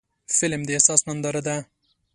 [0.37, 1.57] فلم د احساس ننداره ده